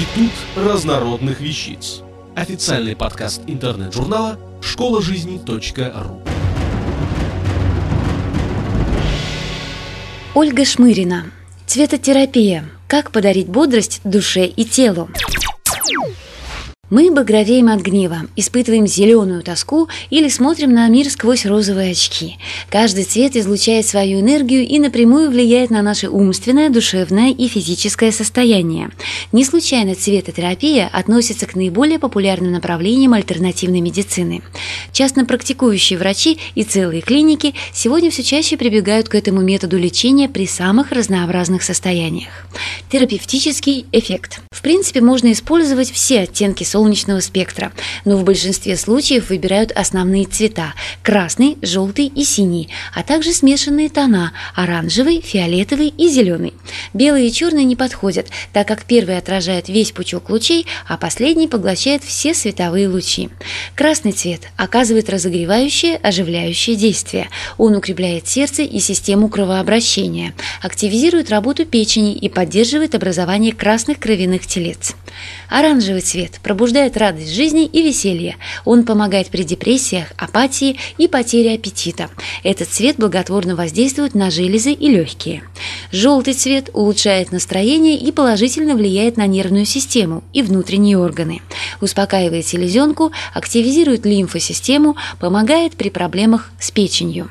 Институт 0.00 0.32
разнородных 0.56 1.42
вещиц. 1.42 2.00
Официальный 2.34 2.96
подкаст 2.96 3.42
интернет-журнала 3.46 4.38
школа 4.62 5.02
жизни.ру. 5.02 6.22
Ольга 10.34 10.64
Шмырина. 10.64 11.26
Цветотерапия. 11.66 12.64
Как 12.88 13.10
подарить 13.10 13.48
бодрость 13.48 14.00
душе 14.02 14.46
и 14.46 14.64
телу. 14.64 15.10
Мы 16.90 17.12
багровеем 17.12 17.68
от 17.68 17.82
гнева, 17.82 18.22
испытываем 18.34 18.84
зеленую 18.84 19.44
тоску 19.44 19.88
или 20.10 20.28
смотрим 20.28 20.72
на 20.72 20.88
мир 20.88 21.08
сквозь 21.08 21.46
розовые 21.46 21.92
очки. 21.92 22.36
Каждый 22.68 23.04
цвет 23.04 23.36
излучает 23.36 23.86
свою 23.86 24.18
энергию 24.18 24.66
и 24.66 24.80
напрямую 24.80 25.30
влияет 25.30 25.70
на 25.70 25.82
наше 25.82 26.08
умственное, 26.08 26.68
душевное 26.68 27.30
и 27.30 27.46
физическое 27.46 28.10
состояние. 28.10 28.90
Не 29.30 29.44
случайно 29.44 29.94
цветотерапия 29.94 30.90
относится 30.92 31.46
к 31.46 31.54
наиболее 31.54 32.00
популярным 32.00 32.50
направлениям 32.50 33.12
альтернативной 33.12 33.80
медицины. 33.80 34.42
Частно 34.90 35.24
практикующие 35.24 35.96
врачи 35.96 36.40
и 36.56 36.64
целые 36.64 37.02
клиники 37.02 37.54
сегодня 37.72 38.10
все 38.10 38.24
чаще 38.24 38.56
прибегают 38.56 39.08
к 39.08 39.14
этому 39.14 39.42
методу 39.42 39.78
лечения 39.78 40.28
при 40.28 40.48
самых 40.48 40.90
разнообразных 40.90 41.62
состояниях. 41.62 42.32
Терапевтический 42.90 43.86
эффект. 43.92 44.40
В 44.50 44.60
принципе, 44.60 45.00
можно 45.00 45.30
использовать 45.30 45.92
все 45.92 46.22
оттенки 46.22 46.64
солнца 46.64 46.79
солнечного 46.80 47.20
спектра, 47.20 47.72
но 48.06 48.16
в 48.16 48.24
большинстве 48.24 48.74
случаев 48.74 49.28
выбирают 49.28 49.70
основные 49.70 50.24
цвета– 50.24 50.72
красный, 51.02 51.58
желтый 51.60 52.06
и 52.06 52.24
синий, 52.24 52.70
а 52.94 53.02
также 53.02 53.34
смешанные 53.34 53.90
тона– 53.90 54.32
оранжевый, 54.54 55.20
фиолетовый 55.20 55.88
и 55.88 56.08
зеленый. 56.08 56.54
Белый 56.94 57.28
и 57.28 57.32
черный 57.32 57.64
не 57.64 57.76
подходят, 57.76 58.28
так 58.54 58.66
как 58.66 58.84
первый 58.84 59.18
отражает 59.18 59.68
весь 59.68 59.92
пучок 59.92 60.30
лучей, 60.30 60.66
а 60.88 60.96
последний 60.96 61.48
поглощает 61.48 62.02
все 62.02 62.32
световые 62.32 62.88
лучи. 62.88 63.28
Красный 63.74 64.12
цвет 64.12 64.48
оказывает 64.56 65.10
разогревающее, 65.10 65.96
оживляющее 65.96 66.76
действие. 66.76 67.28
Он 67.58 67.76
укрепляет 67.76 68.26
сердце 68.26 68.62
и 68.62 68.78
систему 68.78 69.28
кровообращения, 69.28 70.32
активизирует 70.62 71.28
работу 71.28 71.66
печени 71.66 72.14
и 72.14 72.30
поддерживает 72.30 72.94
образование 72.94 73.52
красных 73.52 73.98
кровяных 73.98 74.46
телец. 74.46 74.94
Оранжевый 75.48 76.00
цвет 76.00 76.40
пробуждает 76.42 76.96
радость 76.96 77.32
жизни 77.32 77.64
и 77.64 77.82
веселье. 77.82 78.36
Он 78.64 78.84
помогает 78.84 79.28
при 79.28 79.42
депрессиях, 79.42 80.12
апатии 80.16 80.76
и 80.98 81.08
потере 81.08 81.54
аппетита. 81.54 82.10
Этот 82.44 82.68
цвет 82.68 82.96
благотворно 82.96 83.56
воздействует 83.56 84.14
на 84.14 84.30
железы 84.30 84.72
и 84.72 84.88
легкие. 84.88 85.42
Желтый 85.92 86.34
цвет 86.34 86.70
улучшает 86.72 87.32
настроение 87.32 87.96
и 87.96 88.12
положительно 88.12 88.74
влияет 88.74 89.16
на 89.16 89.26
нервную 89.26 89.66
систему 89.66 90.22
и 90.32 90.42
внутренние 90.42 90.98
органы. 90.98 91.40
Успокаивает 91.80 92.46
селезенку, 92.46 93.12
активизирует 93.34 94.06
лимфосистему, 94.06 94.96
помогает 95.18 95.76
при 95.76 95.90
проблемах 95.90 96.50
с 96.58 96.70
печенью. 96.70 97.28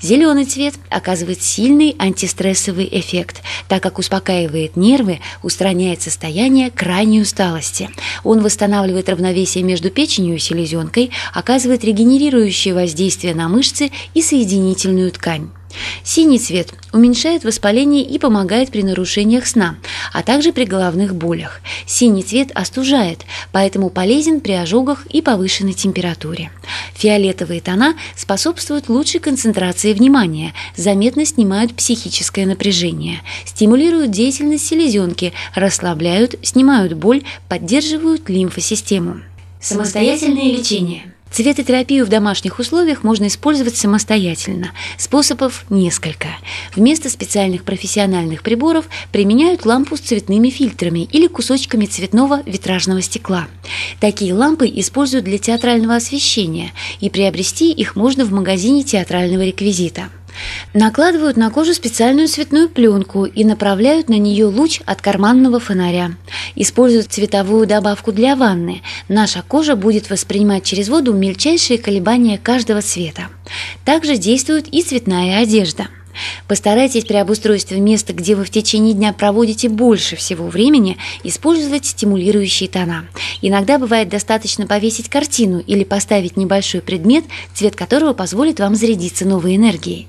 Зеленый 0.00 0.44
цвет 0.44 0.74
оказывает 0.88 1.42
сильный 1.42 1.94
антистрессовый 1.98 2.88
эффект, 2.90 3.42
так 3.68 3.82
как 3.82 3.98
успокаивает 3.98 4.76
нервы, 4.76 5.20
устраняет 5.42 6.02
состояние 6.02 6.70
крайней 6.70 7.20
усталости. 7.20 7.90
Он 8.24 8.42
восстанавливает 8.42 9.08
равновесие 9.08 9.64
между 9.64 9.90
печенью 9.90 10.36
и 10.36 10.38
селезенкой, 10.38 11.10
оказывает 11.32 11.84
регенерирующее 11.84 12.74
воздействие 12.74 13.34
на 13.34 13.48
мышцы 13.48 13.90
и 14.14 14.22
соединительную 14.22 15.10
ткань. 15.12 15.50
Синий 16.02 16.38
цвет 16.38 16.74
уменьшает 16.92 17.44
воспаление 17.44 18.02
и 18.02 18.18
помогает 18.18 18.70
при 18.70 18.82
нарушениях 18.82 19.46
сна, 19.46 19.76
а 20.12 20.22
также 20.22 20.52
при 20.52 20.64
головных 20.64 21.14
болях. 21.14 21.60
Синий 21.86 22.22
цвет 22.22 22.50
остужает, 22.54 23.24
поэтому 23.52 23.90
полезен 23.90 24.40
при 24.40 24.52
ожогах 24.52 25.06
и 25.06 25.22
повышенной 25.22 25.72
температуре. 25.72 26.50
Фиолетовые 26.94 27.60
тона 27.60 27.94
способствуют 28.16 28.88
лучшей 28.88 29.20
концентрации 29.20 29.92
внимания, 29.92 30.54
заметно 30.76 31.24
снимают 31.24 31.74
психическое 31.74 32.46
напряжение, 32.46 33.22
стимулируют 33.44 34.10
деятельность 34.10 34.66
селезенки, 34.66 35.32
расслабляют, 35.54 36.34
снимают 36.42 36.94
боль, 36.94 37.22
поддерживают 37.48 38.28
лимфосистему. 38.28 39.20
Самостоятельное 39.60 40.52
лечение– 40.52 41.14
Цветотерапию 41.30 42.04
в 42.04 42.08
домашних 42.08 42.58
условиях 42.58 43.04
можно 43.04 43.28
использовать 43.28 43.76
самостоятельно. 43.76 44.72
Способов 44.98 45.64
несколько. 45.70 46.26
Вместо 46.74 47.08
специальных 47.08 47.62
профессиональных 47.62 48.42
приборов 48.42 48.86
применяют 49.12 49.64
лампу 49.64 49.96
с 49.96 50.00
цветными 50.00 50.50
фильтрами 50.50 51.08
или 51.12 51.28
кусочками 51.28 51.86
цветного 51.86 52.42
витражного 52.46 53.00
стекла. 53.00 53.46
Такие 54.00 54.34
лампы 54.34 54.66
используют 54.66 55.24
для 55.24 55.38
театрального 55.38 55.94
освещения, 55.94 56.72
и 56.98 57.08
приобрести 57.08 57.70
их 57.70 57.94
можно 57.94 58.24
в 58.24 58.32
магазине 58.32 58.82
театрального 58.82 59.42
реквизита. 59.42 60.08
Накладывают 60.72 61.36
на 61.36 61.50
кожу 61.50 61.74
специальную 61.74 62.28
цветную 62.28 62.68
пленку 62.68 63.24
и 63.24 63.44
направляют 63.44 64.08
на 64.08 64.18
нее 64.18 64.46
луч 64.46 64.80
от 64.86 65.00
карманного 65.00 65.58
фонаря. 65.58 66.12
Используют 66.54 67.12
цветовую 67.12 67.66
добавку 67.66 68.12
для 68.12 68.36
ванны. 68.36 68.82
Наша 69.08 69.42
кожа 69.42 69.76
будет 69.76 70.10
воспринимать 70.10 70.64
через 70.64 70.88
воду 70.88 71.12
мельчайшие 71.12 71.78
колебания 71.78 72.38
каждого 72.38 72.82
цвета. 72.82 73.28
Также 73.84 74.16
действует 74.16 74.68
и 74.72 74.82
цветная 74.82 75.42
одежда. 75.42 75.88
Постарайтесь 76.48 77.04
при 77.04 77.16
обустройстве 77.16 77.80
места, 77.80 78.12
где 78.12 78.34
вы 78.34 78.44
в 78.44 78.50
течение 78.50 78.94
дня 78.94 79.12
проводите 79.12 79.68
больше 79.68 80.16
всего 80.16 80.46
времени, 80.48 80.98
использовать 81.22 81.86
стимулирующие 81.86 82.68
тона. 82.68 83.06
Иногда 83.42 83.78
бывает 83.78 84.08
достаточно 84.08 84.66
повесить 84.66 85.08
картину 85.08 85.60
или 85.60 85.84
поставить 85.84 86.36
небольшой 86.36 86.80
предмет, 86.80 87.24
цвет 87.54 87.76
которого 87.76 88.12
позволит 88.12 88.60
вам 88.60 88.74
зарядиться 88.74 89.24
новой 89.24 89.56
энергией. 89.56 90.08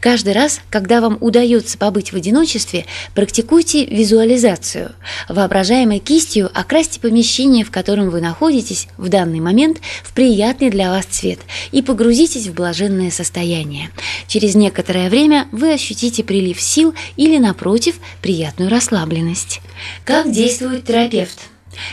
Каждый 0.00 0.34
раз, 0.34 0.60
когда 0.70 1.00
вам 1.00 1.18
удается 1.20 1.78
побыть 1.78 2.12
в 2.12 2.16
одиночестве, 2.16 2.86
практикуйте 3.14 3.84
визуализацию. 3.84 4.92
Воображаемой 5.28 5.98
кистью 5.98 6.50
окрасьте 6.54 7.00
помещение, 7.00 7.64
в 7.64 7.70
котором 7.70 8.10
вы 8.10 8.20
находитесь 8.20 8.88
в 8.96 9.08
данный 9.08 9.40
момент, 9.40 9.78
в 10.04 10.12
приятный 10.12 10.70
для 10.70 10.90
вас 10.90 11.06
цвет 11.06 11.40
и 11.72 11.82
погрузитесь 11.82 12.46
в 12.46 12.54
блаженное 12.54 13.10
состояние. 13.10 13.90
Через 14.28 14.54
некоторое 14.54 15.08
время 15.08 15.48
вы 15.52 15.72
ощутите 15.72 16.22
прилив 16.22 16.60
сил 16.60 16.94
или, 17.16 17.38
напротив, 17.38 17.96
приятную 18.22 18.70
расслабленность. 18.70 19.60
Как 20.04 20.30
действует 20.30 20.84
терапевт? 20.84 21.38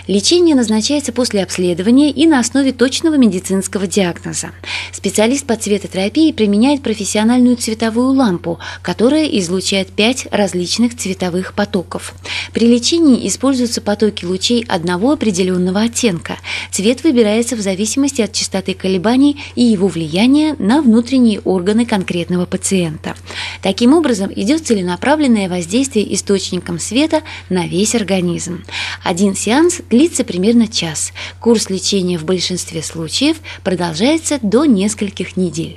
Лечение 0.07 0.55
назначается 0.55 1.11
после 1.11 1.43
обследования 1.43 2.11
и 2.11 2.25
на 2.25 2.39
основе 2.39 2.71
точного 2.71 3.15
медицинского 3.15 3.87
диагноза. 3.87 4.51
Специалист 4.91 5.45
по 5.45 5.55
цветотерапии 5.55 6.31
применяет 6.31 6.81
профессиональную 6.81 7.57
цветовую 7.57 8.13
лампу, 8.13 8.59
которая 8.81 9.25
излучает 9.25 9.89
пять 9.89 10.27
различных 10.31 10.95
цветовых 10.97 11.53
потоков. 11.53 12.13
При 12.53 12.67
лечении 12.67 13.27
используются 13.27 13.81
потоки 13.81 14.25
лучей 14.25 14.65
одного 14.67 15.11
определенного 15.11 15.81
оттенка. 15.81 16.37
Цвет 16.71 17.03
выбирается 17.03 17.55
в 17.55 17.61
зависимости 17.61 18.21
от 18.21 18.33
частоты 18.33 18.73
колебаний 18.73 19.41
и 19.55 19.63
его 19.63 19.87
влияния 19.87 20.55
на 20.59 20.81
внутренние 20.81 21.39
органы 21.39 21.85
конкретного 21.85 22.45
пациента. 22.45 23.15
Таким 23.61 23.93
образом, 23.93 24.31
идет 24.35 24.67
целенаправленное 24.67 25.49
воздействие 25.49 26.13
источником 26.13 26.79
света 26.79 27.21
на 27.49 27.67
весь 27.67 27.95
организм. 27.95 28.63
Один 29.03 29.35
сеанс 29.35 29.72
Сеанс 29.73 29.81
длится 29.89 30.23
примерно 30.23 30.67
час. 30.67 31.13
Курс 31.39 31.69
лечения 31.69 32.17
в 32.17 32.25
большинстве 32.25 32.83
случаев 32.83 33.37
продолжается 33.63 34.39
до 34.41 34.65
нескольких 34.65 35.37
недель. 35.37 35.75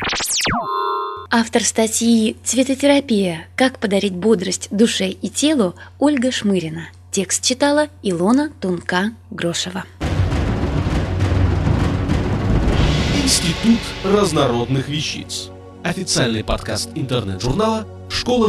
Автор 1.30 1.62
статьи 1.64 2.36
«Цветотерапия. 2.44 3.48
Как 3.56 3.78
подарить 3.78 4.14
бодрость 4.14 4.68
душе 4.70 5.08
и 5.08 5.28
телу» 5.28 5.74
Ольга 5.98 6.30
Шмырина. 6.30 6.88
Текст 7.10 7.42
читала 7.42 7.88
Илона 8.02 8.50
Тунка-Грошева. 8.60 9.84
Институт 13.22 13.80
разнородных 14.04 14.88
вещиц. 14.88 15.48
Официальный 15.82 16.44
подкаст 16.44 16.90
интернет-журнала 16.94 17.86
школа 18.08 18.48